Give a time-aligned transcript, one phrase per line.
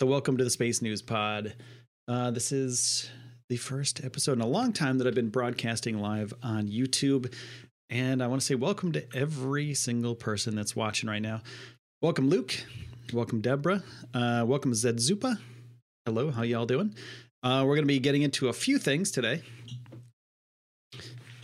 [0.00, 1.54] So, welcome to the Space News Pod.
[2.08, 3.08] Uh, this is
[3.48, 7.32] the first episode in a long time that I've been broadcasting live on YouTube.
[7.90, 11.42] And I want to say welcome to every single person that's watching right now.
[12.02, 12.56] Welcome, Luke.
[13.12, 13.84] Welcome, Deborah.
[14.12, 15.38] Uh, welcome, Zed Zupa.
[16.06, 16.96] Hello, how y'all doing?
[17.44, 19.42] Uh, we're going to be getting into a few things today.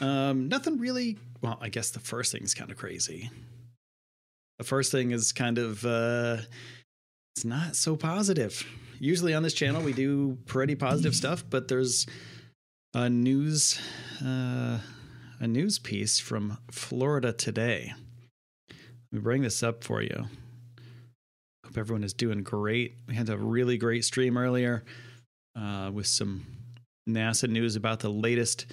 [0.01, 1.19] Um, nothing really.
[1.41, 3.31] Well, I guess the first thing is kind of crazy.
[4.59, 5.87] The first thing is kind of.
[7.36, 8.64] It's not so positive.
[8.98, 12.06] Usually on this channel we do pretty positive stuff, but there's
[12.95, 13.81] a news
[14.25, 14.78] uh,
[15.41, 17.95] a news piece from Florida today.
[18.69, 20.27] Let me bring this up for you.
[21.64, 22.97] Hope everyone is doing great.
[23.08, 24.84] We had a really great stream earlier
[25.56, 26.45] uh, with some
[27.08, 28.67] NASA news about the latest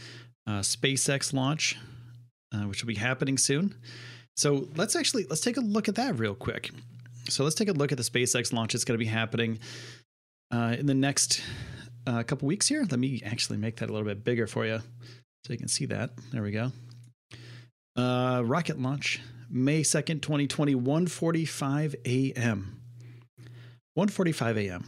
[0.46, 1.78] uh, SpaceX launch,
[2.54, 3.76] uh, which will be happening soon.
[4.36, 6.72] So let's actually let's take a look at that real quick.
[7.30, 8.76] So let's take a look at the SpaceX launch.
[8.76, 9.60] It's going to be happening
[10.52, 11.42] uh, in the next
[12.06, 12.86] uh, couple weeks here.
[12.90, 14.80] Let me actually make that a little bit bigger for you
[15.46, 16.12] so you can see that.
[16.32, 16.72] There we go.
[17.96, 22.82] Uh, rocket launch May 2nd, 2020, 1:45 a.m.
[23.98, 24.86] 1:45 a.m.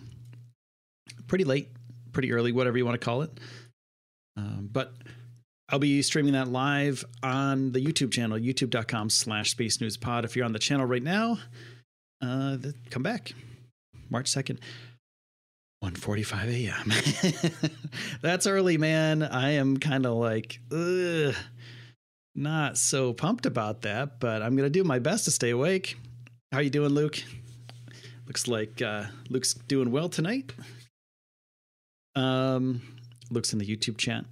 [1.28, 1.70] Pretty late,
[2.12, 3.32] pretty early, whatever you want to call it.
[4.36, 4.94] Um, but
[5.70, 10.26] I'll be streaming that live on the YouTube channel, youtube.com slash space news pod.
[10.26, 11.38] If you're on the channel right now,
[12.22, 12.58] uh,
[12.90, 13.34] come back
[14.10, 14.60] March 2nd.
[15.84, 17.82] 1:45 a.m.
[18.22, 19.24] That's early, man.
[19.24, 21.34] I am kind of like, ugh,
[22.36, 25.98] not so pumped about that, but I'm gonna do my best to stay awake.
[26.52, 27.24] How you doing, Luke?
[28.28, 30.52] Looks like uh, Luke's doing well tonight.
[32.16, 32.82] Um,
[33.32, 34.26] Luke's in the YouTube chat.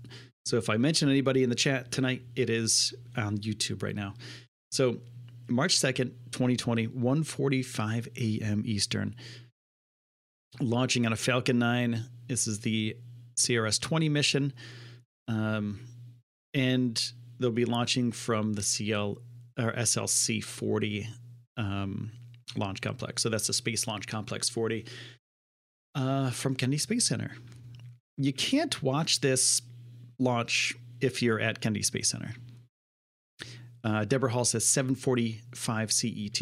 [0.46, 4.14] So if I mention anybody in the chat tonight, it is on YouTube right now.
[4.72, 4.98] So
[5.50, 8.64] March 2nd, 2020, 1:45 a.m.
[8.66, 9.16] Eastern.
[10.60, 12.04] Launching on a Falcon 9.
[12.28, 12.98] This is the
[13.36, 14.54] CRS 20 mission.
[15.28, 15.82] Um,
[16.54, 19.18] and they'll be launching from the CL
[19.60, 21.08] or SLC 40
[21.58, 22.12] um,
[22.56, 23.22] launch complex.
[23.22, 24.86] So that's the Space Launch Complex 40
[25.96, 27.32] uh, from Kennedy Space Center.
[28.18, 29.62] You can't watch this
[30.20, 32.34] launch if you're at Kennedy Space Center.
[33.88, 36.42] Uh, Deborah Hall says 745 CET.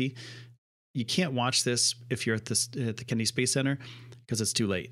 [0.95, 3.77] You can't watch this if you're at, at the Kennedy Space Center
[4.25, 4.91] because it's too late.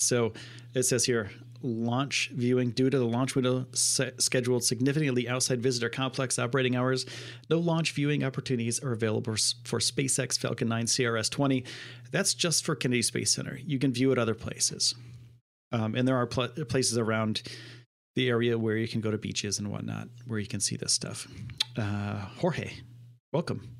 [0.00, 0.32] So
[0.74, 1.30] it says here
[1.62, 7.06] launch viewing due to the launch window scheduled significantly outside visitor complex operating hours.
[7.48, 11.64] No launch viewing opportunities are available for SpaceX Falcon 9 CRS 20.
[12.10, 13.60] That's just for Kennedy Space Center.
[13.64, 14.96] You can view it other places.
[15.70, 17.42] Um, and there are pl- places around
[18.14, 20.92] the area where you can go to beaches and whatnot, where you can see this
[20.92, 21.26] stuff.
[21.76, 22.72] Uh, Jorge,
[23.32, 23.76] welcome.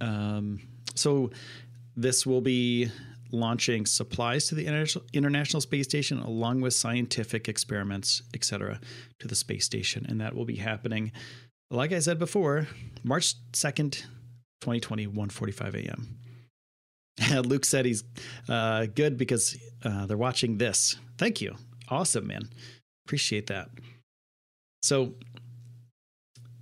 [0.00, 0.60] Um,
[0.94, 1.30] so
[1.96, 2.90] this will be
[3.32, 4.66] launching supplies to the
[5.12, 8.80] International Space Station along with scientific experiments, etc.,
[9.18, 11.12] to the space station, and that will be happening.
[11.70, 12.66] Like I said before,
[13.04, 14.04] March second,
[14.60, 16.18] 2020, 1:45 a.m.
[17.44, 18.02] Luke said he's
[18.48, 20.96] uh, good because uh, they're watching this.
[21.18, 21.54] Thank you.
[21.90, 22.48] Awesome, man.
[23.06, 23.68] Appreciate that.
[24.82, 25.14] So,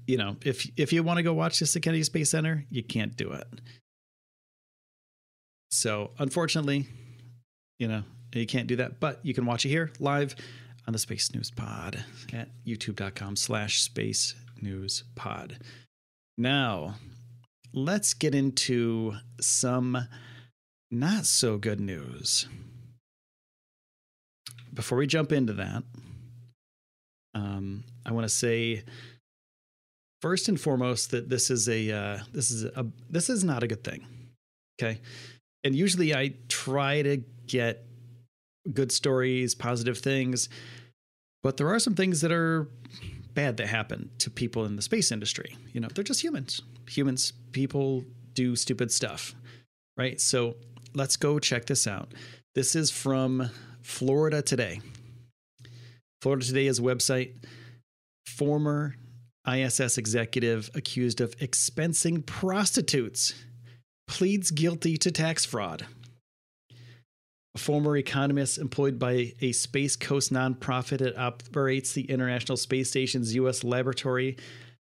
[0.07, 2.83] you know, if if you want to go watch this at Kennedy Space Center, you
[2.83, 3.47] can't do it.
[5.71, 6.87] So, unfortunately,
[7.79, 8.03] you know,
[8.33, 10.35] you can't do that, but you can watch it here live
[10.87, 12.03] on the Space News Pod
[12.33, 15.59] at youtube.com slash space news pod.
[16.37, 16.95] Now,
[17.73, 20.07] let's get into some
[20.91, 22.47] not so good news
[24.73, 25.83] before we jump into that,
[27.35, 28.85] um, I want to say
[30.21, 33.67] first and foremost that this is a uh, this is a this is not a
[33.67, 34.07] good thing.
[34.81, 35.01] Okay,
[35.65, 37.85] and usually I try to get
[38.73, 40.49] good stories, positive things,
[41.43, 42.69] but there are some things that are
[43.35, 45.57] bad that happen to people in the space industry.
[45.73, 46.61] You know, they're just humans.
[46.89, 48.05] Humans, people
[48.35, 49.35] do stupid stuff,
[49.97, 50.21] right?
[50.21, 50.57] So
[50.95, 52.13] let's go check this out.
[52.55, 53.51] This is from
[53.89, 54.81] Florida Today.
[56.21, 57.33] Florida Today is a website.
[58.27, 58.95] Former
[59.51, 63.35] ISS executive accused of expensing prostitutes
[64.07, 65.87] pleads guilty to tax fraud.
[67.55, 73.35] A former economist employed by a Space Coast nonprofit that operates the International Space Station's
[73.37, 73.65] U.S.
[73.65, 74.37] laboratory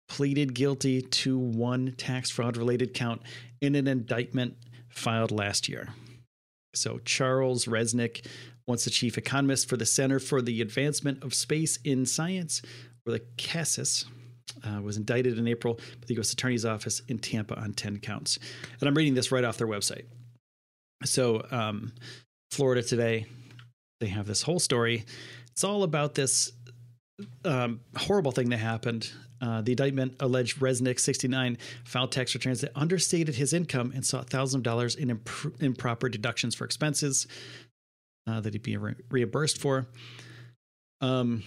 [0.07, 3.24] pleaded guilty to one tax fraud related count
[3.60, 4.56] in an indictment
[4.88, 5.89] filed last year.
[6.75, 8.25] So, Charles Resnick,
[8.68, 12.62] once the chief economist for the Center for the Advancement of Space in Science,
[13.06, 14.06] or the CASIS,
[14.63, 16.33] uh, was indicted in April by the U.S.
[16.33, 18.39] Attorney's Office in Tampa on 10 counts.
[18.80, 20.06] And I'm reading this right off their website.
[21.04, 21.94] So, um,
[22.51, 23.25] Florida Today,
[24.00, 25.06] they have this whole story.
[25.51, 26.51] It's all about this
[27.45, 29.12] um, horrible thing that happened.
[29.42, 34.30] Uh, the indictment alleged Resnick, 69, filed tax returns that understated his income and sought
[34.30, 37.27] thousands of dollars in imp- improper deductions for expenses
[38.28, 39.88] uh, that he'd be re- reimbursed for.
[41.02, 41.44] Um,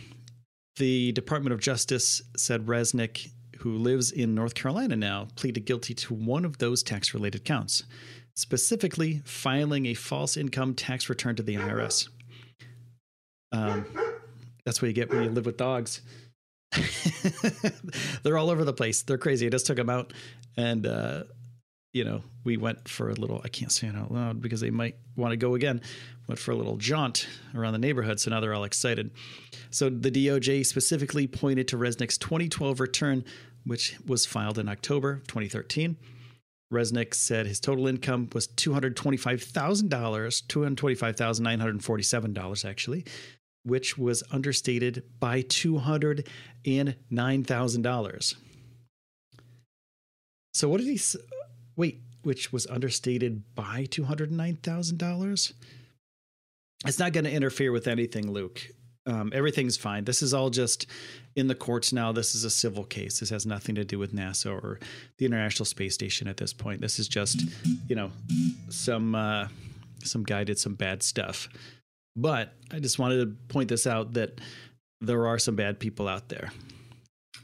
[0.76, 6.14] the Department of Justice said Resnick, who lives in North Carolina now, pleaded guilty to
[6.14, 7.84] one of those tax related counts,
[8.34, 12.08] specifically filing a false income tax return to the IRS.
[13.52, 13.86] Um,
[14.64, 16.02] that's what you get when you live with dogs.
[18.22, 19.02] They're all over the place.
[19.02, 19.46] They're crazy.
[19.46, 20.12] I just took them out
[20.58, 21.24] and, uh,
[21.96, 24.68] you know, we went for a little, I can't say it out loud because they
[24.68, 25.80] might want to go again.
[26.28, 28.20] Went for a little jaunt around the neighborhood.
[28.20, 29.12] So now they're all excited.
[29.70, 33.24] So the DOJ specifically pointed to Resnick's 2012 return,
[33.64, 35.96] which was filed in October 2013.
[36.70, 43.06] Resnick said his total income was $225,000, $225,947 actually,
[43.62, 48.34] which was understated by $209,000.
[50.52, 51.00] So what did he
[51.76, 55.52] wait, which was understated by $209,000?
[56.84, 58.60] It's not going to interfere with anything, Luke.
[59.06, 60.04] Um, everything's fine.
[60.04, 60.86] This is all just
[61.36, 62.10] in the courts now.
[62.10, 63.20] This is a civil case.
[63.20, 64.80] This has nothing to do with NASA or
[65.18, 66.80] the International Space Station at this point.
[66.80, 67.40] This is just,
[67.88, 68.10] you know,
[68.68, 69.46] some uh,
[70.02, 71.48] some guy did some bad stuff.
[72.16, 74.40] But I just wanted to point this out that
[75.00, 76.50] there are some bad people out there.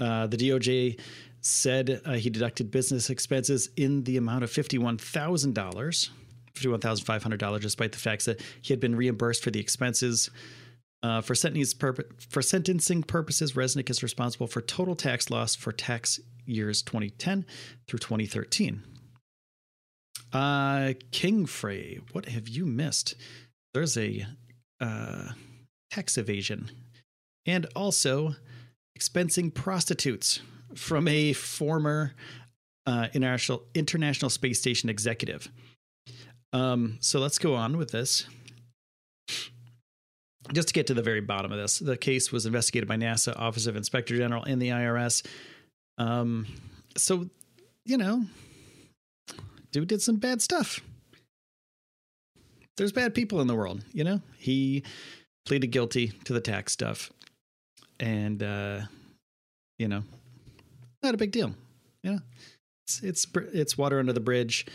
[0.01, 0.99] Uh, the DOJ
[1.43, 6.11] said uh, he deducted business expenses in the amount of fifty-one thousand dollars,
[6.55, 9.61] fifty-one thousand five hundred dollars, despite the fact that he had been reimbursed for the
[9.61, 10.31] expenses.
[11.05, 11.35] Uh, for,
[12.31, 17.45] for sentencing purposes, Resnick is responsible for total tax loss for tax years 2010
[17.89, 18.85] through 2013.
[20.33, 23.17] Uh, King Frey, what have you missed?
[23.75, 24.27] There's a
[24.81, 25.31] uh,
[25.91, 26.71] tax evasion
[27.47, 28.37] and also
[28.97, 30.41] expensing prostitutes
[30.75, 32.15] from a former
[32.87, 35.49] uh, international international space station executive.
[36.53, 38.27] Um, so let's go on with this
[40.53, 43.39] just to get to the very bottom of this, the case was investigated by NASA,
[43.39, 45.25] Office of Inspector General, and the IRS.
[45.99, 46.47] Um,
[46.97, 47.29] so,
[47.85, 48.25] you know,
[49.71, 50.81] dude did some bad stuff.
[52.77, 54.21] There's bad people in the world, you know.
[54.39, 54.83] He
[55.47, 57.13] pleaded guilty to the tax stuff,
[58.01, 58.81] and uh,
[59.79, 60.03] you know,
[61.03, 61.55] not a big deal.
[62.03, 62.19] Yeah,
[62.87, 64.67] it's it's it's water under the bridge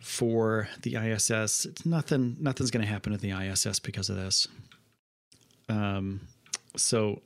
[0.00, 1.66] for the ISS.
[1.66, 2.36] It's nothing.
[2.40, 4.48] Nothing's going to happen to the ISS because of this.
[5.68, 6.20] Um,
[6.76, 7.22] so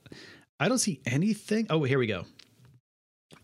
[0.60, 1.66] I don't see anything.
[1.70, 2.24] Oh, here we go.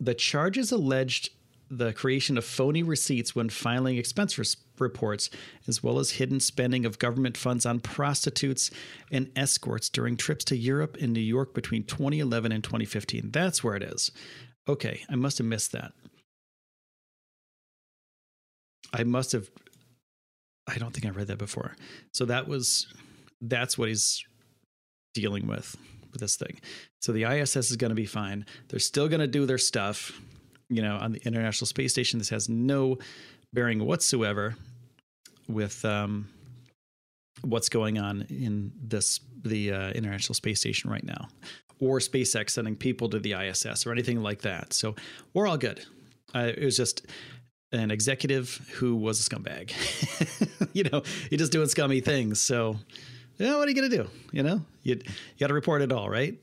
[0.01, 1.31] The charges alleged
[1.71, 4.39] the creation of phony receipts when filing expense
[4.81, 5.31] reports,
[5.67, 8.71] as well as hidden spending of government funds on prostitutes
[9.11, 13.31] and escorts during trips to Europe and New York between 2011 and 2015.
[13.31, 14.11] That's where it is.
[14.69, 15.93] Okay, I must have missed that.
[18.93, 19.51] I must have.
[20.67, 21.77] I don't think I read that before.
[22.13, 22.87] So that was
[23.41, 24.25] that's what he's
[25.15, 25.77] dealing with
[26.13, 26.61] with this thing.
[27.03, 28.47] So the ISS is going to be fine.
[28.69, 30.21] They're still going to do their stuff.
[30.71, 32.99] You know, on the International Space Station, this has no
[33.55, 34.57] bearing whatsoever
[35.49, 36.29] with um,
[37.43, 41.29] what's going on in this the uh, International Space Station right now,
[41.81, 44.73] or SpaceX sending people to the ISS or anything like that.
[44.73, 44.95] So
[45.33, 45.85] we're all good.
[46.35, 47.07] Uh, it was just
[47.73, 49.73] an executive who was a scumbag.
[50.73, 52.41] you know, he just doing scummy things.
[52.41, 52.77] So,
[53.39, 54.09] yeah, what are you gonna do?
[54.33, 56.37] You know, you you got to report it all, right?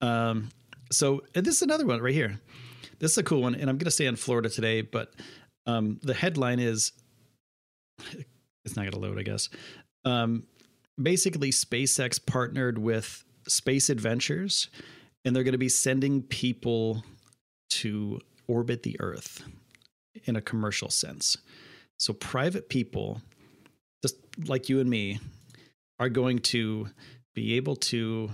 [0.00, 0.48] Um,
[0.90, 2.40] so this is another one right here.
[2.98, 5.12] this is a cool one, and I'm to stay in Florida today, but
[5.70, 6.92] um, the headline is
[8.64, 9.48] it's not going to load, I guess.
[10.04, 10.44] Um,
[11.00, 14.68] basically, SpaceX partnered with Space Adventures,
[15.24, 17.04] and they're going to be sending people
[17.70, 19.42] to orbit the Earth
[20.24, 21.36] in a commercial sense.
[21.98, 23.20] So, private people,
[24.02, 25.20] just like you and me,
[25.98, 26.88] are going to
[27.34, 28.30] be able to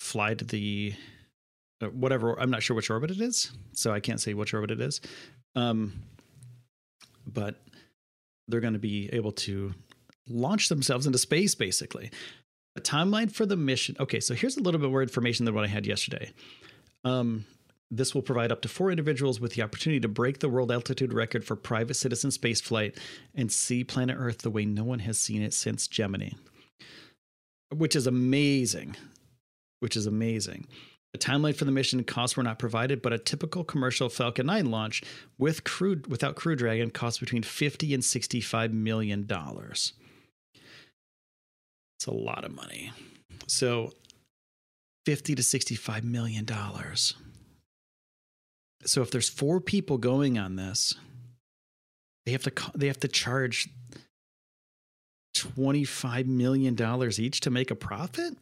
[0.00, 0.94] fly to the
[1.82, 4.70] uh, whatever i'm not sure which orbit it is so i can't say which orbit
[4.70, 5.00] it is
[5.56, 5.92] um,
[7.26, 7.56] but
[8.46, 9.74] they're going to be able to
[10.28, 12.10] launch themselves into space basically.
[12.76, 15.64] A timeline for the mission okay so here's a little bit more information than what
[15.64, 16.30] i had yesterday.
[17.04, 17.46] Um,
[17.90, 21.12] this will provide up to four individuals with the opportunity to break the world altitude
[21.12, 22.98] record for private citizen spaceflight
[23.34, 26.30] and see planet earth the way no one has seen it since gemini.
[27.74, 28.96] Which is amazing.
[29.80, 30.66] Which is amazing.
[31.16, 34.70] A timeline for the mission costs were not provided, but a typical commercial Falcon 9
[34.70, 35.02] launch
[35.38, 39.94] with crew without Crew Dragon costs between 50 and 65 million dollars.
[41.96, 42.92] It's a lot of money.
[43.46, 43.94] So
[45.06, 47.14] 50 to 65 million dollars.
[48.84, 50.92] So if there's four people going on this,
[52.26, 53.70] they have to they have to charge
[55.34, 58.36] 25 million dollars each to make a profit?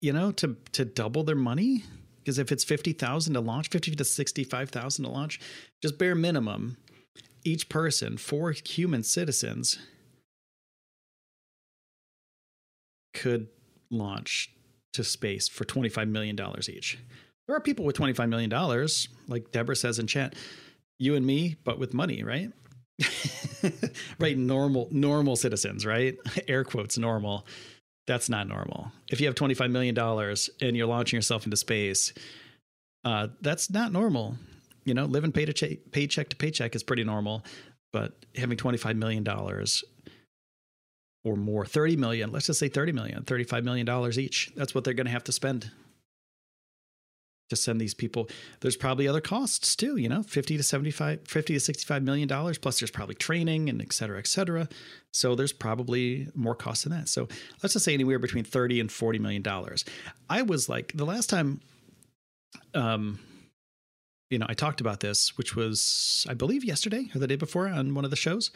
[0.00, 1.84] You know, to to double their money.
[2.18, 5.40] Because if it's fifty thousand to launch, fifty to sixty-five thousand to launch,
[5.82, 6.76] just bare minimum,
[7.44, 9.78] each person, four human citizens,
[13.14, 13.48] could
[13.90, 14.50] launch
[14.92, 16.98] to space for twenty-five million dollars each.
[17.46, 20.34] There are people with twenty-five million dollars, like Deborah says in chat,
[20.98, 22.52] you and me, but with money, right?
[24.18, 26.16] right, normal normal citizens, right?
[26.48, 27.46] Air quotes normal
[28.10, 28.90] that's not normal.
[29.08, 32.12] If you have $25 million and you're launching yourself into space,
[33.04, 34.34] uh, that's not normal.
[34.84, 37.44] You know, living pay to paycheck to paycheck is pretty normal,
[37.92, 39.24] but having $25 million
[41.22, 44.92] or more, 30 million, let's just say 30 million, $35 million each, that's what they're
[44.92, 45.70] going to have to spend
[47.50, 48.28] to send these people.
[48.60, 52.58] There's probably other costs too, you know, 50 to 75, 50 to 65 million dollars.
[52.58, 54.68] Plus there's probably training and et cetera, et cetera.
[55.12, 57.08] So there's probably more costs than that.
[57.08, 57.28] So
[57.62, 59.84] let's just say anywhere between 30 and 40 million dollars.
[60.28, 61.60] I was like, the last time,
[62.74, 63.18] um,
[64.30, 67.68] you know, I talked about this, which was, I believe yesterday or the day before
[67.68, 68.50] on one of the shows.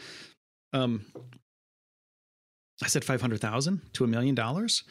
[0.72, 1.06] Um,
[2.82, 4.84] I said 500,000 to a million dollars.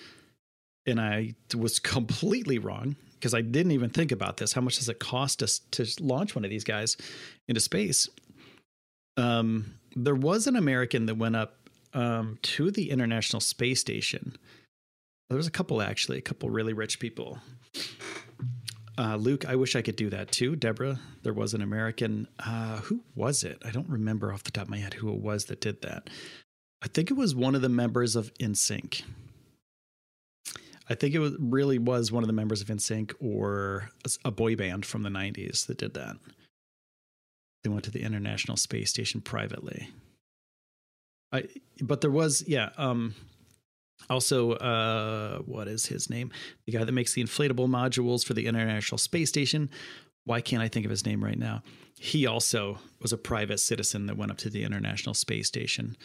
[0.85, 4.51] And I was completely wrong because I didn't even think about this.
[4.51, 6.97] How much does it cost us to launch one of these guys
[7.47, 8.09] into space?
[9.15, 14.35] Um, there was an American that went up um, to the International Space Station.
[15.29, 17.39] There was a couple actually, a couple really rich people.
[18.97, 20.57] Uh, Luke, I wish I could do that too.
[20.57, 22.27] Deborah, there was an American.
[22.39, 23.57] Uh, who was it?
[23.63, 26.09] I don't remember off the top of my head who it was that did that.
[26.81, 29.03] I think it was one of the members of NSYNC.
[30.89, 33.89] I think it was really was one of the members of NSYNC or
[34.25, 36.17] a boy band from the 90s that did that.
[37.63, 39.89] They went to the International Space Station privately.
[41.31, 41.45] I
[41.81, 43.15] but there was yeah, um
[44.09, 46.31] also uh what is his name?
[46.65, 49.69] The guy that makes the inflatable modules for the International Space Station.
[50.25, 51.63] Why can't I think of his name right now?
[51.97, 55.95] He also was a private citizen that went up to the International Space Station.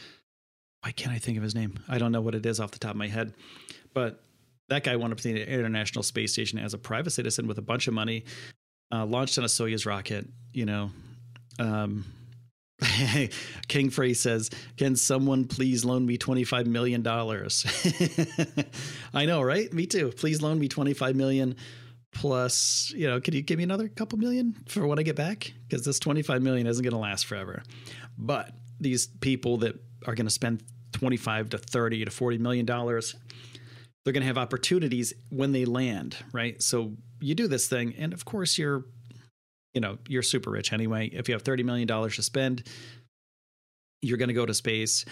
[0.82, 1.80] Why can't I think of his name?
[1.88, 3.34] I don't know what it is off the top of my head.
[3.94, 4.22] But
[4.68, 7.62] that guy went up to the International Space Station as a private citizen with a
[7.62, 8.24] bunch of money,
[8.92, 10.26] uh, launched on a Soyuz rocket.
[10.52, 10.90] You know,
[11.58, 12.04] um,
[13.68, 17.66] King Frey says, "Can someone please loan me twenty five million dollars?"
[19.14, 19.72] I know, right?
[19.72, 20.12] Me too.
[20.16, 21.56] Please loan me twenty five million
[22.12, 22.92] plus.
[22.94, 25.52] You know, could you give me another couple million for when I get back?
[25.66, 27.62] Because this twenty five million isn't going to last forever.
[28.16, 29.74] But these people that
[30.06, 33.16] are going to spend twenty five to thirty to forty million dollars
[34.04, 36.62] they're going to have opportunities when they land, right?
[36.62, 38.86] So you do this thing, and of course you're,
[39.74, 41.08] you know, you're super rich anyway.
[41.08, 42.66] If you have thirty million dollars to spend,
[44.02, 45.04] you're going to go to space.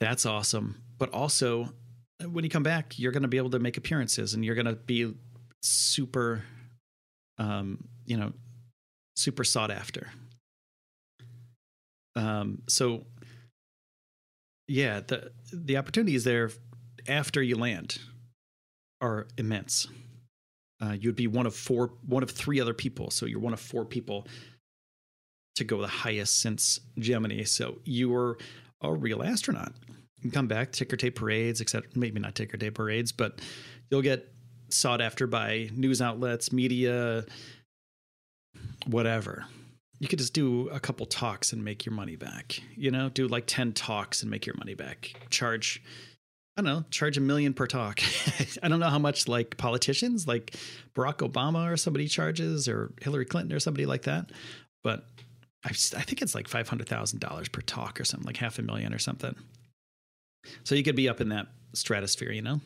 [0.00, 0.82] That's awesome.
[0.98, 1.68] But also,
[2.24, 4.66] when you come back, you're going to be able to make appearances, and you're going
[4.66, 5.14] to be
[5.62, 6.44] super,
[7.38, 8.32] um, you know,
[9.16, 10.08] super sought after.
[12.16, 13.06] Um, so
[14.68, 16.50] yeah, the the opportunity is there
[17.08, 17.98] after you land
[19.00, 19.86] are immense.
[20.80, 23.10] Uh, you'd be one of four, one of three other people.
[23.10, 24.26] So you're one of four people
[25.56, 27.44] to go the highest since Gemini.
[27.44, 28.38] So you were
[28.80, 29.72] a real astronaut.
[30.16, 33.40] You can come back, ticker tape parades, except maybe not ticker tape parades, but
[33.90, 34.32] you'll get
[34.68, 37.24] sought after by news outlets, media,
[38.86, 39.44] whatever.
[40.00, 42.60] You could just do a couple talks and make your money back.
[42.76, 45.14] You know, do like 10 talks and make your money back.
[45.30, 45.82] Charge,
[46.56, 48.00] I don't know, charge a million per talk.
[48.62, 50.54] I don't know how much like politicians like
[50.94, 54.30] Barack Obama or somebody charges or Hillary Clinton or somebody like that.
[54.84, 55.04] But
[55.64, 58.98] I, I think it's like $500,000 per talk or something, like half a million or
[58.98, 59.34] something.
[60.62, 62.60] So you could be up in that stratosphere, you know?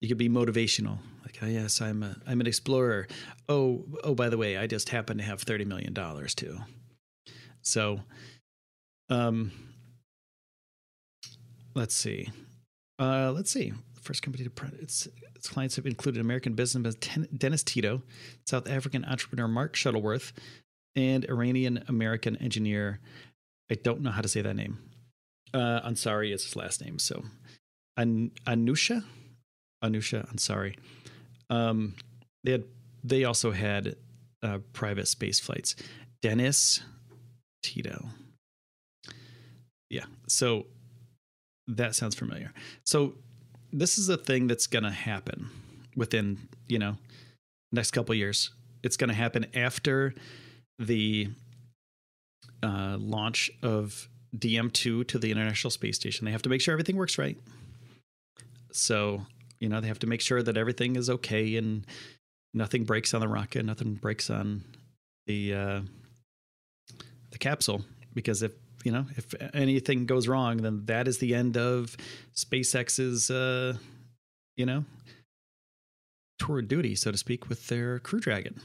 [0.00, 0.98] You could be motivational.
[1.22, 3.06] Like, oh yes, I'm a I'm an explorer.
[3.48, 6.58] Oh, oh by the way, I just happen to have 30 million dollars too.
[7.62, 8.00] So
[9.08, 9.52] um
[11.74, 12.30] let's see.
[13.00, 13.72] Uh let's see.
[13.94, 18.02] The First company to print its its clients have included American businessman Dennis Tito,
[18.46, 20.32] South African entrepreneur Mark Shuttleworth,
[20.94, 23.00] and Iranian American engineer.
[23.70, 24.78] I don't know how to say that name.
[25.54, 26.98] Uh, Ansari is his last name.
[26.98, 27.24] So,
[27.96, 29.04] An- Anusha,
[29.82, 30.76] Anusha Ansari.
[31.48, 31.94] Um,
[32.44, 32.64] they had.
[33.02, 33.96] They also had
[34.42, 35.74] uh, private space flights.
[36.22, 36.80] Dennis
[37.62, 38.08] Tito.
[39.88, 40.04] Yeah.
[40.28, 40.66] So
[41.76, 42.52] that sounds familiar.
[42.84, 43.14] So
[43.72, 45.48] this is a thing that's going to happen
[45.96, 46.96] within you know
[47.72, 48.50] next couple years.
[48.82, 50.14] It's going to happen after
[50.78, 51.28] the
[52.62, 56.24] uh, launch of DM2 to the International Space Station.
[56.24, 57.36] They have to make sure everything works right.
[58.72, 59.26] So,
[59.58, 61.86] you know, they have to make sure that everything is okay and
[62.54, 64.62] nothing breaks on the rocket, nothing breaks on
[65.26, 65.80] the uh,
[67.30, 67.84] the capsule
[68.14, 68.52] because if
[68.84, 71.96] you know if anything goes wrong, then that is the end of
[72.34, 73.74] SpaceX's uh,
[74.56, 74.84] you know
[76.38, 78.60] tour of duty, so to speak, with their Crew Dragon.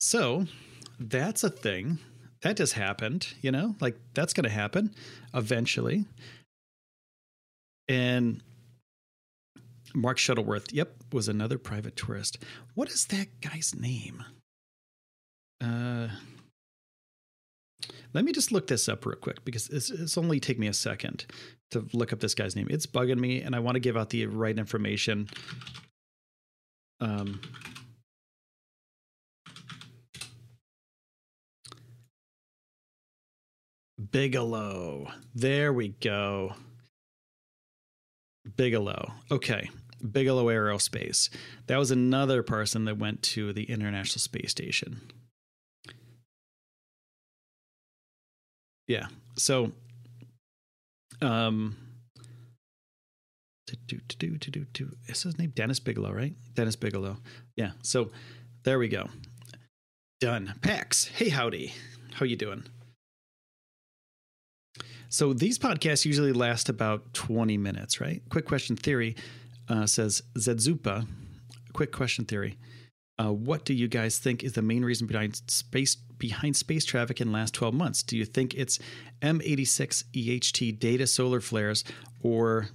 [0.00, 0.46] So
[0.98, 1.98] that's a thing
[2.42, 4.94] that just happened, you know, like that's going to happen
[5.34, 6.04] eventually.
[7.88, 8.42] And
[9.94, 12.38] Mark Shuttleworth, yep, was another private tourist.
[12.74, 14.24] What is that guy's name?
[15.60, 16.08] Uh,
[18.14, 20.72] let me just look this up real quick because it's, it's only take me a
[20.72, 21.26] second
[21.70, 22.68] to look up this guy's name.
[22.70, 25.28] It's bugging me, and I want to give out the right information.
[27.00, 27.40] Um,
[34.10, 35.08] Bigelow.
[35.34, 36.54] There we go.
[38.56, 39.12] Bigelow.
[39.30, 39.70] Okay.
[40.12, 41.28] Bigelow Aerospace.
[41.66, 45.00] That was another person that went to the International Space Station.
[48.88, 49.06] Yeah.
[49.36, 49.70] So,
[51.22, 51.76] um,
[53.66, 56.34] to do to do to do to is his name Dennis Bigelow, right?
[56.54, 57.18] Dennis Bigelow.
[57.56, 57.72] Yeah.
[57.82, 58.10] So,
[58.64, 59.08] there we go.
[60.20, 60.54] Done.
[60.62, 61.04] Pax.
[61.04, 61.72] Hey, howdy.
[62.14, 62.64] How you doing?
[65.10, 68.20] So these podcasts usually last about 20 minutes, right?
[68.28, 69.16] Quick question theory
[69.68, 71.06] uh, says Zedzupa.
[71.72, 72.58] Quick question theory.
[73.20, 77.20] Uh, what do you guys think is the main reason behind space behind space traffic
[77.20, 78.02] in the last 12 months?
[78.02, 78.78] Do you think it's
[79.22, 81.84] M86 EHT data solar flares
[82.22, 82.68] or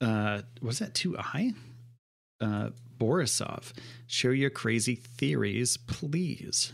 [0.00, 1.52] uh, was that too high?
[2.40, 3.72] Uh, Borisov,
[4.06, 6.72] share your crazy theories, please.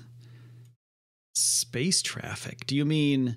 [1.35, 2.66] Space traffic.
[2.66, 3.37] Do you mean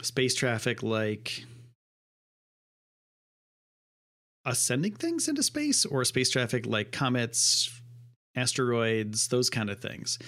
[0.00, 1.44] space traffic like
[4.44, 7.70] ascending things into space or space traffic like comets,
[8.34, 10.18] asteroids, those kind of things.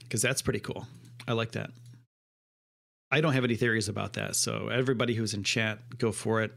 [0.00, 0.86] Because that's pretty cool.
[1.26, 1.70] I like that.
[3.10, 4.36] I don't have any theories about that.
[4.36, 6.52] So, everybody who's in chat, go for it.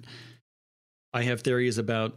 [1.13, 2.15] I have theories about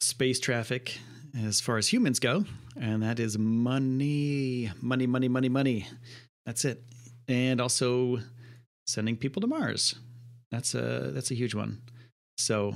[0.00, 0.98] space traffic
[1.44, 2.44] as far as humans go,
[2.80, 5.86] and that is money, money, money, money, money.
[6.46, 6.82] That's it
[7.28, 8.18] and also
[8.86, 9.94] sending people to Mars.
[10.50, 11.82] That's a that's a huge one.
[12.38, 12.74] So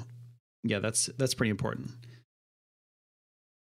[0.64, 1.90] yeah, that's that's pretty important.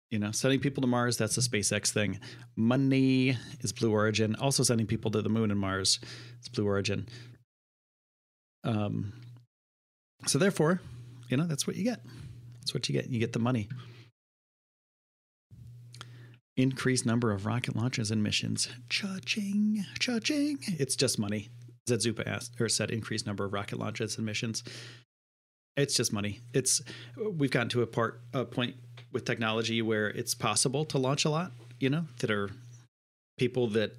[0.10, 2.19] You know, sending people to Mars, that's a SpaceX thing.
[2.58, 4.36] Money is Blue Origin.
[4.36, 5.99] Also sending people to the moon and Mars,
[6.39, 7.08] it's Blue Origin.
[8.63, 9.13] Um
[10.25, 10.82] so therefore,
[11.30, 12.01] you know, that's what you get.
[12.60, 13.10] That's what you get.
[13.10, 13.69] You get the money
[16.58, 18.69] increased number of rocket launches and missions.
[18.89, 20.60] Cha-ching, cha-ching.
[20.67, 21.49] It's just money.
[21.89, 24.63] Zedzupa asked or said increased number of rocket launches and missions.
[25.77, 26.41] It's just money.
[26.53, 26.81] It's
[27.17, 28.75] we've gotten to a part a point
[29.12, 32.49] with technology where it's possible to launch a lot, you know, that are
[33.38, 33.95] people that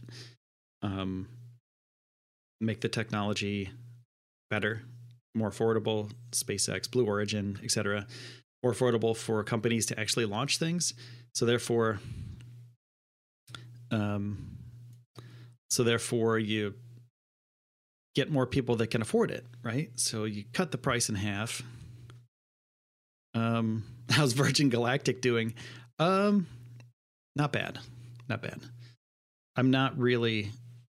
[0.82, 1.28] um
[2.61, 3.70] make the technology
[4.50, 4.82] better,
[5.35, 8.06] more affordable, SpaceX, Blue Origin, etc.
[8.62, 10.94] More affordable for companies to actually launch things.
[11.35, 11.98] So therefore,
[13.90, 14.58] um,
[15.70, 16.74] so therefore, you
[18.14, 19.90] get more people that can afford it, right?
[19.96, 21.62] So you cut the price in half,
[23.35, 25.55] Um, how's Virgin Galactic doing?
[25.98, 26.46] Um,
[27.37, 27.79] not bad,
[28.29, 28.61] not bad.
[29.57, 30.51] I'm not really.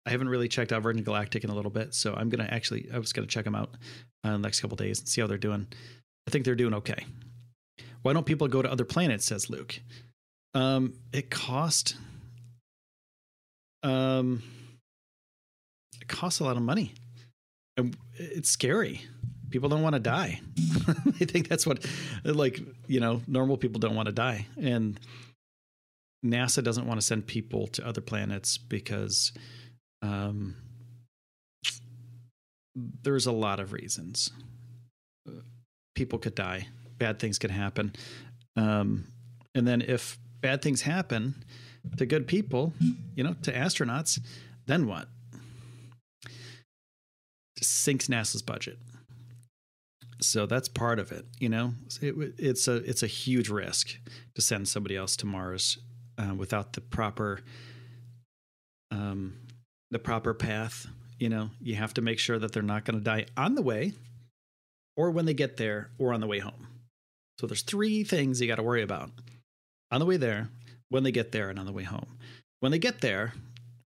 [0.05, 2.89] I haven't really checked out Virgin Galactic in a little bit, so I'm gonna actually.
[2.93, 3.69] I was gonna check them out
[4.25, 5.67] uh, in the next couple days and see how they're doing.
[6.27, 7.05] I think they're doing okay.
[8.01, 9.25] Why don't people go to other planets?
[9.25, 9.79] Says Luke.
[10.53, 11.95] Um, it cost.
[13.81, 14.41] Um,
[16.01, 16.93] it costs a lot of money,
[17.77, 19.01] and it's scary.
[19.49, 20.41] People don't want to die.
[20.87, 21.85] I think that's what,
[22.23, 24.99] like you know, normal people don't want to die, and
[26.25, 29.31] NASA doesn't want to send people to other planets because
[30.01, 30.55] um,
[32.75, 34.31] there's a lot of reasons.
[35.95, 37.93] People could die, bad things could happen.
[38.55, 39.05] Um,
[39.53, 41.43] and then if bad things happen
[41.97, 42.73] to good people,
[43.15, 44.19] you know, to astronauts,
[44.65, 45.07] then what?
[47.63, 48.77] Sinks NASA's budget.
[50.21, 51.73] So that's part of it, you know.
[52.01, 53.97] It, it's a it's a huge risk
[54.35, 55.77] to send somebody else to Mars
[56.17, 57.39] uh, without the proper
[58.91, 59.35] um,
[59.91, 60.87] the proper path.
[61.19, 63.61] You know, you have to make sure that they're not going to die on the
[63.61, 63.93] way,
[64.95, 66.67] or when they get there, or on the way home.
[67.39, 69.11] So there's three things you got to worry about
[69.91, 70.49] on the way there,
[70.89, 72.17] when they get there, and on the way home.
[72.61, 73.33] When they get there,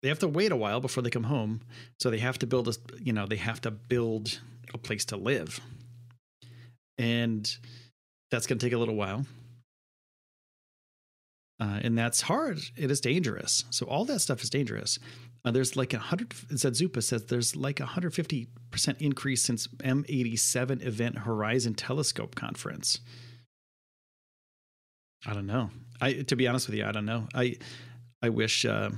[0.03, 1.61] they have to wait a while before they come home,
[2.01, 4.41] so they have to build a you know they have to build
[4.75, 5.61] a place to live,
[6.99, 7.57] and
[8.31, 9.27] that's going to take a little while.
[11.61, 12.59] Uh, and that's hard.
[12.77, 13.65] It is dangerous.
[13.71, 14.99] So all that stuff is dangerous.
[15.45, 16.31] Uh, there's like a hundred.
[16.31, 22.99] Zedzupa says there's like a hundred fifty percent increase since M87 event Horizon Telescope Conference.
[25.25, 25.71] I don't know.
[26.01, 27.29] I to be honest with you, I don't know.
[27.35, 27.59] I
[28.21, 28.91] I wish uh,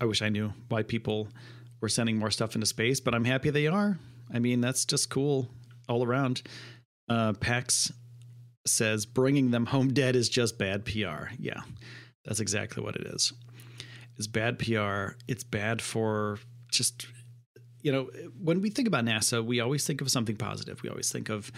[0.00, 1.28] I wish I knew why people
[1.80, 3.98] were sending more stuff into space, but I'm happy they are.
[4.32, 5.48] I mean, that's just cool
[5.88, 6.42] all around.
[7.08, 7.92] Uh, Pax
[8.66, 11.28] says bringing them home dead is just bad PR.
[11.38, 11.60] Yeah,
[12.24, 13.32] that's exactly what it is.
[14.16, 15.16] It's bad PR.
[15.28, 16.38] It's bad for
[16.72, 17.06] just,
[17.82, 20.82] you know, when we think about NASA, we always think of something positive.
[20.82, 21.52] We always think of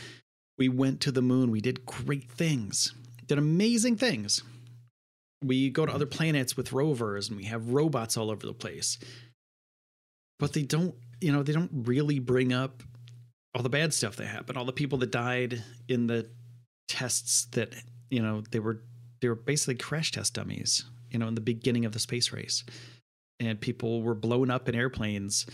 [0.59, 2.93] we went to the moon, we did great things,
[3.27, 4.43] did amazing things.
[5.45, 6.11] We go to other mm.
[6.11, 8.99] planets with rovers and we have robots all over the place.
[10.39, 12.83] But they don't, you know, they don't really bring up
[13.55, 16.29] all the bad stuff that happened, all the people that died in the
[16.89, 17.75] tests that
[18.11, 18.83] you know they were
[19.21, 22.65] they were basically crash test dummies you know in the beginning of the space race.
[23.41, 25.47] And people were blown up in airplanes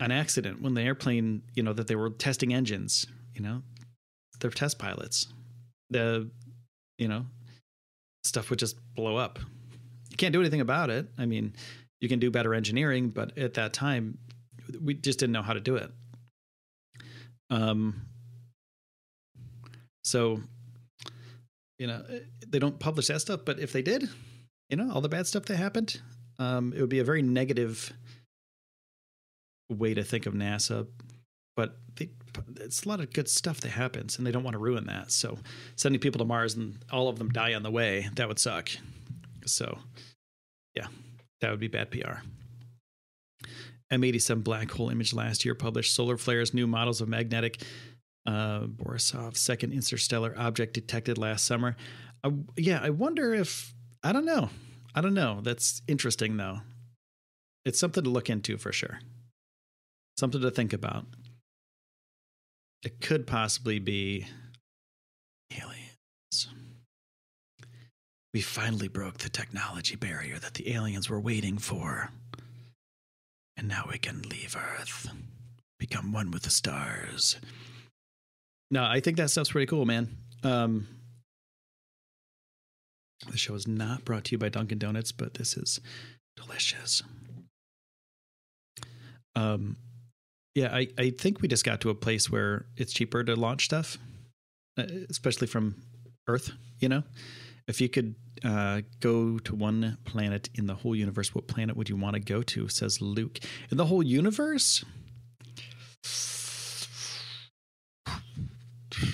[0.00, 3.62] an accident when the airplane you know that they were testing engines you know
[4.40, 5.26] they're test pilots.
[5.90, 6.30] The
[6.98, 7.26] you know
[8.24, 9.38] stuff would just blow up.
[10.10, 11.08] You can't do anything about it.
[11.18, 11.54] I mean
[12.00, 14.18] you can do better engineering but at that time
[14.80, 15.90] we just didn't know how to do it.
[17.50, 18.02] Um
[20.04, 20.40] so
[21.78, 22.04] you know
[22.46, 24.08] they don't publish that stuff but if they did
[24.68, 26.00] you know all the bad stuff that happened
[26.40, 27.92] um, it would be a very negative
[29.68, 30.86] way to think of nasa.
[31.54, 31.76] But
[32.56, 35.10] it's a lot of good stuff that happens and they don't want to ruin that
[35.10, 35.38] so
[35.76, 38.70] sending people to mars and all of them die on the way that would suck
[39.44, 39.78] so
[40.74, 40.86] yeah
[41.40, 41.98] that would be bad pr
[43.92, 47.62] m87 black hole image last year published solar flares new models of magnetic
[48.26, 51.76] uh, Borisov, second interstellar object detected last summer.
[52.56, 54.50] Yeah, I wonder if I don't know.
[54.94, 55.40] I don't know.
[55.42, 56.58] That's interesting though.
[57.64, 59.00] It's something to look into for sure.
[60.18, 61.06] Something to think about.
[62.82, 64.26] It could possibly be
[65.52, 66.48] aliens.
[68.32, 72.10] We finally broke the technology barrier that the aliens were waiting for.
[73.56, 75.08] And now we can leave Earth,
[75.78, 77.36] become one with the stars,
[78.70, 80.16] no, I think that stuff's pretty cool, man.
[80.44, 80.86] Um,
[83.30, 85.80] the show is not brought to you by Dunkin' Donuts, but this is
[86.36, 87.02] delicious.
[89.34, 89.76] Um,
[90.54, 93.64] yeah, I, I think we just got to a place where it's cheaper to launch
[93.64, 93.98] stuff,
[94.78, 95.76] uh, especially from
[96.28, 96.50] Earth.
[96.78, 97.02] You know,
[97.68, 101.88] if you could uh, go to one planet in the whole universe, what planet would
[101.88, 102.68] you want to go to?
[102.68, 103.38] Says Luke.
[103.70, 104.84] In the whole universe?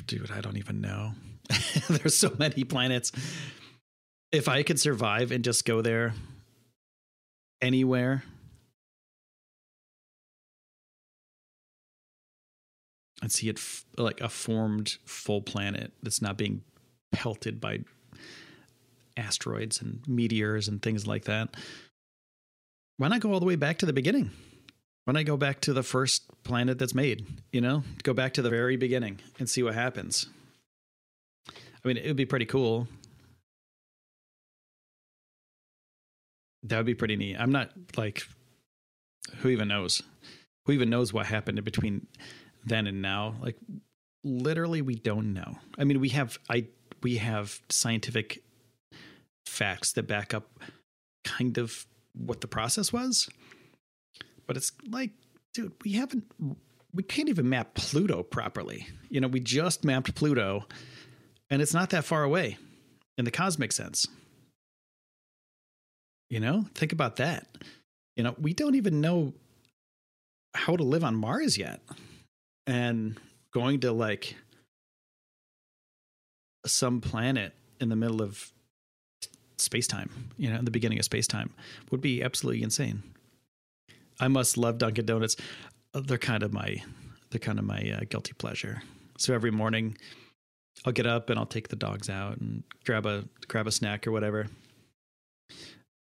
[0.06, 1.12] dude, I don't even know.
[1.88, 3.12] There's so many planets.
[4.32, 6.14] If I could survive and just go there
[7.60, 8.24] anywhere,
[13.26, 16.62] and see it f- like a formed full planet that's not being
[17.10, 17.80] pelted by
[19.16, 21.56] asteroids and meteors and things like that.
[22.98, 24.30] Why not go all the way back to the beginning?
[25.06, 28.42] Why not go back to the first planet that's made, you know, go back to
[28.42, 30.26] the very beginning and see what happens.
[31.48, 32.86] I mean, it would be pretty cool.
[36.62, 37.34] That would be pretty neat.
[37.40, 38.22] I'm not like,
[39.38, 40.00] who even knows?
[40.66, 42.06] Who even knows what happened in between
[42.66, 43.36] then and now?
[43.40, 43.56] Like,
[44.24, 45.58] literally, we don't know.
[45.78, 46.66] I mean, we have I
[47.02, 48.42] we have scientific
[49.46, 50.60] facts that back up
[51.24, 53.28] kind of what the process was,
[54.46, 55.10] but it's like,
[55.54, 56.24] dude, we haven't
[56.92, 58.86] we can't even map Pluto properly.
[59.08, 60.66] You know, we just mapped Pluto
[61.50, 62.58] and it's not that far away
[63.18, 64.06] in the cosmic sense.
[66.28, 67.46] You know, think about that.
[68.16, 69.34] You know, we don't even know
[70.54, 71.80] how to live on Mars yet.
[72.66, 73.18] And
[73.52, 74.36] going to like
[76.66, 78.52] some planet in the middle of
[79.58, 81.50] space time, you know, in the beginning of space time
[81.90, 83.02] would be absolutely insane.
[84.20, 85.36] I must love Dunkin' Donuts.
[85.94, 86.82] Uh, they're kind of my
[87.30, 88.82] they're kind of my uh, guilty pleasure.
[89.18, 89.96] So every morning
[90.84, 94.06] I'll get up and I'll take the dogs out and grab a grab a snack
[94.06, 94.46] or whatever.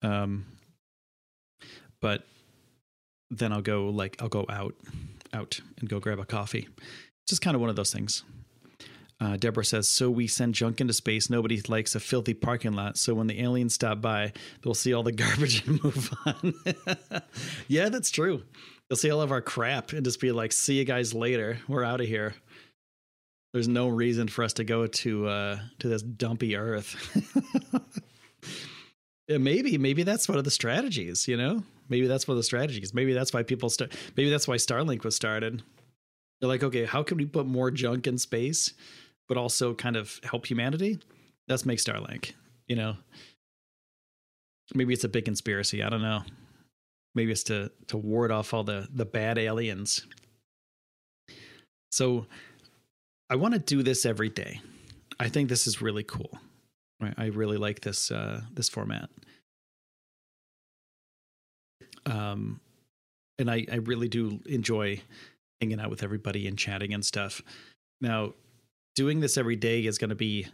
[0.02, 0.46] Um
[2.02, 2.26] but
[3.32, 4.76] then I'll go like I'll go out
[5.34, 6.68] out and go grab a coffee.
[6.78, 8.24] It's just kind of one of those things.
[9.20, 11.30] Uh, Deborah says, so we send junk into space.
[11.30, 12.98] Nobody likes a filthy parking lot.
[12.98, 16.54] So when the aliens stop by, they'll see all the garbage and move on.
[17.68, 18.44] yeah, that's true.
[18.90, 21.60] They'll see all of our crap and just be like, see you guys later.
[21.68, 22.36] We're out of here.
[23.54, 26.96] There's no reason for us to go to uh, to this dumpy Earth.
[29.28, 31.28] yeah, maybe, maybe that's one of the strategies.
[31.28, 32.94] You know, maybe that's one of the strategies.
[32.94, 33.96] Maybe that's why people start.
[34.16, 35.64] Maybe that's why Starlink was started.
[36.40, 38.74] They're like, okay, how can we put more junk in space,
[39.28, 41.00] but also kind of help humanity?
[41.48, 42.34] Let's make Starlink.
[42.68, 42.96] You know,
[44.74, 45.84] maybe it's a big conspiracy.
[45.84, 46.24] I don't know.
[47.16, 50.06] Maybe it's to to ward off all the the bad aliens.
[51.92, 52.26] So
[53.30, 54.62] I want to do this every day.
[55.20, 56.40] I think this is really cool.
[57.18, 59.10] I really like this uh, this format.
[62.06, 62.60] Um,
[63.40, 65.02] and I I really do enjoy
[65.62, 67.42] hanging out with everybody and chatting and stuff.
[68.02, 68.34] Now,
[68.96, 70.48] doing this every day is going to be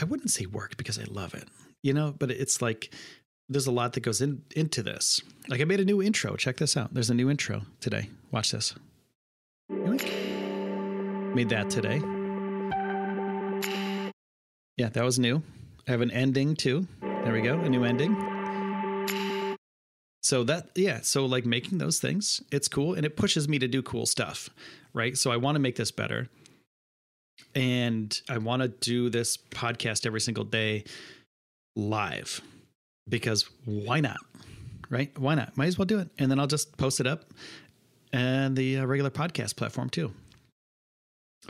[0.00, 1.48] I wouldn't say work because I love it,
[1.82, 2.94] you know, but it's like
[3.48, 5.20] there's a lot that goes in into this.
[5.48, 6.36] Like I made a new intro.
[6.36, 6.94] Check this out.
[6.94, 8.10] There's a new intro today.
[8.30, 8.74] Watch this.
[9.68, 12.00] Made that today.
[14.76, 15.42] Yeah, that was new.
[15.88, 16.86] I have an ending too.
[17.00, 17.58] There we go.
[17.58, 18.14] A new ending.
[20.28, 23.66] So that yeah, so like making those things, it's cool and it pushes me to
[23.66, 24.50] do cool stuff,
[24.92, 25.16] right?
[25.16, 26.28] So I want to make this better.
[27.54, 30.84] And I want to do this podcast every single day
[31.76, 32.42] live
[33.08, 34.18] because why not?
[34.90, 35.18] Right?
[35.18, 35.56] Why not?
[35.56, 36.10] Might as well do it.
[36.18, 37.32] And then I'll just post it up
[38.12, 40.12] and the uh, regular podcast platform too.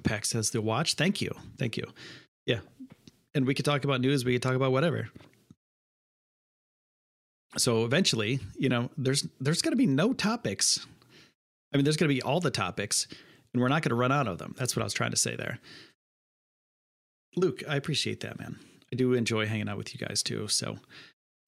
[0.04, 0.94] Pax says the watch.
[0.94, 1.32] Thank you.
[1.58, 1.92] Thank you.
[2.46, 2.60] Yeah.
[3.34, 4.24] And we could talk about news.
[4.24, 5.08] We could talk about whatever.
[7.58, 10.86] So eventually, you know, there's there's going to be no topics.
[11.72, 13.06] I mean, there's going to be all the topics,
[13.52, 14.54] and we're not going to run out of them.
[14.58, 15.58] That's what I was trying to say there.
[17.36, 18.58] Luke, I appreciate that, man.
[18.92, 20.48] I do enjoy hanging out with you guys too.
[20.48, 20.78] So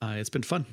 [0.03, 0.67] uh, it's been fun.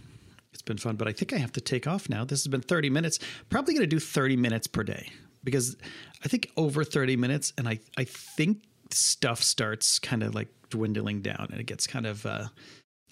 [0.54, 2.26] It's been fun, but I think I have to take off now.
[2.26, 3.20] This has been 30 minutes.
[3.50, 5.10] Probably going to do 30 minutes per day
[5.44, 5.78] because
[6.24, 11.22] I think over 30 minutes, and I, I think stuff starts kind of like dwindling
[11.22, 12.48] down and it gets kind of, uh,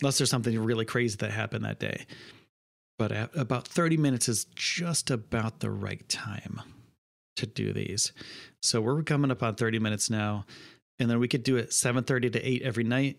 [0.01, 2.05] unless there's something really crazy that happened that day.
[2.97, 6.61] But about 30 minutes is just about the right time
[7.35, 8.13] to do these.
[8.61, 10.45] So we're coming up on 30 minutes now.
[10.97, 13.17] And then we could do it 7:30 to 8 every night.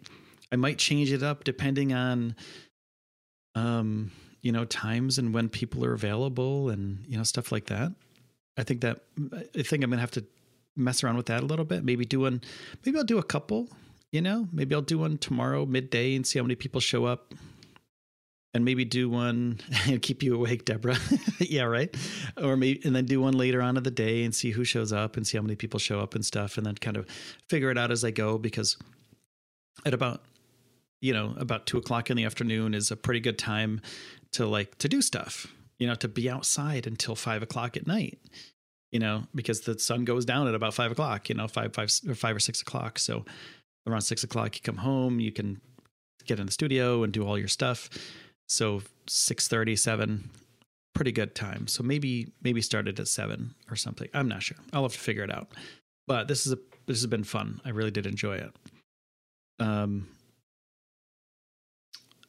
[0.51, 2.35] I might change it up depending on
[3.55, 4.13] um,
[4.43, 7.93] you know, times and when people are available and, you know, stuff like that.
[8.57, 9.01] I think that
[9.57, 10.25] I think I'm gonna have to
[10.77, 11.85] mess around with that a little bit.
[11.85, 12.41] Maybe do one.
[12.85, 13.69] Maybe I'll do a couple.
[14.17, 17.35] You know, maybe I'll do one tomorrow midday and see how many people show up.
[18.55, 20.97] And maybe do one and keep you awake, Deborah.
[21.39, 21.95] yeah, right.
[22.39, 24.91] Or maybe and then do one later on in the day and see who shows
[24.91, 27.07] up and see how many people show up and stuff, and then kind of
[27.51, 28.39] figure it out as I go.
[28.39, 28.79] Because
[29.85, 30.23] at about
[31.03, 33.83] you know about two o'clock in the afternoon is a pretty good time
[34.33, 35.47] to like to do stuff
[35.79, 38.19] you know, to be outside until five o'clock at night,
[38.91, 41.91] you know, because the sun goes down at about five o'clock, you know, five, five
[42.09, 42.99] or five or six o'clock.
[42.99, 43.25] So
[43.87, 45.61] around six o'clock, you come home, you can
[46.25, 47.89] get in the studio and do all your stuff.
[48.49, 50.31] So six thirty, seven,
[50.95, 51.67] pretty good time.
[51.67, 54.09] So maybe, maybe started at seven or something.
[54.15, 54.57] I'm not sure.
[54.73, 55.49] I'll have to figure it out.
[56.07, 57.61] But this is a, this has been fun.
[57.65, 58.53] I really did enjoy it.
[59.59, 60.09] Um,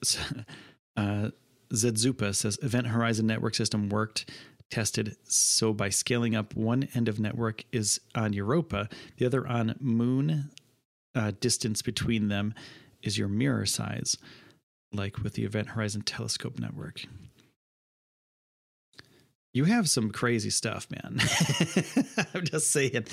[0.04, 0.20] so,
[0.98, 1.30] uh,
[1.74, 4.30] Zedzupa says Event Horizon Network System worked
[4.70, 5.16] tested.
[5.24, 10.50] So by scaling up, one end of network is on Europa, the other on Moon.
[11.18, 12.54] Uh, distance between them
[13.02, 14.18] is your mirror size,
[14.94, 17.02] like with the Event Horizon Telescope network.
[19.52, 21.20] You have some crazy stuff, man.
[22.36, 23.06] I'm just saying,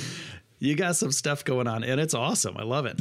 [0.59, 2.59] you got some stuff going on, and it's awesome.
[2.59, 3.01] I love it.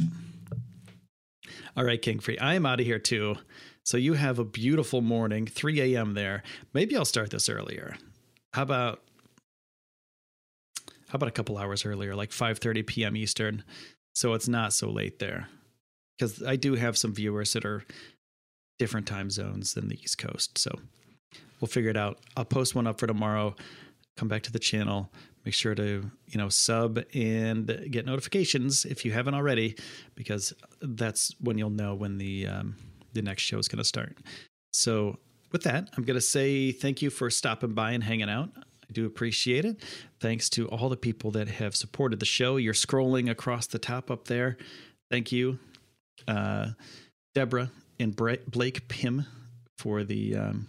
[1.76, 3.36] All right, King Free, I am out of here too.
[3.82, 6.14] So you have a beautiful morning, 3 a.m.
[6.14, 6.42] there.
[6.72, 7.98] Maybe I'll start this earlier.
[8.54, 9.02] How about
[11.08, 13.16] how about a couple hours earlier, like 5:30 p.m.
[13.16, 13.62] Eastern,
[14.14, 15.48] so it's not so late there.
[16.18, 17.84] Because I do have some viewers that are
[18.78, 20.70] different time zones than the East Coast, so
[21.60, 22.18] we'll figure it out.
[22.36, 23.54] I'll post one up for tomorrow.
[24.16, 25.10] Come back to the channel.
[25.44, 29.76] Make sure to you know sub and get notifications if you haven't already,
[30.14, 32.76] because that's when you'll know when the um,
[33.12, 34.16] the next show is going to start.
[34.72, 35.18] So
[35.52, 38.50] with that, I'm going to say thank you for stopping by and hanging out.
[38.88, 39.82] I do appreciate it.
[40.20, 42.56] Thanks to all the people that have supported the show.
[42.56, 44.56] You're scrolling across the top up there.
[45.10, 45.58] Thank you,
[46.26, 46.68] uh,
[47.34, 49.26] Deborah and Blake Pym
[49.78, 50.66] for the um,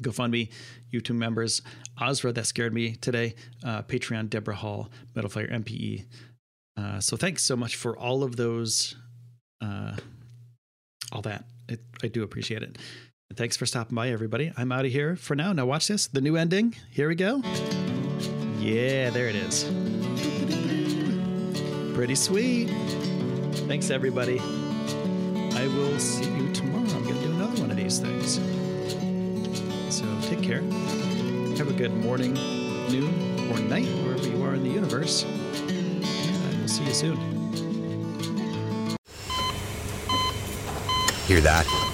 [0.00, 0.50] GoFundMe,
[0.92, 1.62] YouTube members,
[2.00, 3.34] Ozra, that scared me today,
[3.64, 6.04] uh, Patreon, Deborah Hall, Metal Fire MPE.
[6.76, 8.96] Uh, so thanks so much for all of those,
[9.60, 9.96] uh,
[11.12, 11.44] all that.
[11.68, 12.78] It, I do appreciate it.
[13.36, 14.52] Thanks for stopping by, everybody.
[14.56, 15.52] I'm out of here for now.
[15.52, 16.06] Now watch this.
[16.06, 16.76] The new ending.
[16.90, 17.42] Here we go.
[18.60, 19.64] Yeah, there it is.
[21.94, 22.68] Pretty sweet.
[23.66, 24.38] Thanks, everybody.
[24.38, 26.84] I will see you tomorrow.
[26.96, 28.34] I'm going to do another one of these things.
[29.92, 30.62] So take care.
[31.56, 35.24] Have a good morning, noon, or night, wherever you are in the universe.
[35.24, 37.16] And we'll see you soon.
[41.26, 41.93] Hear that?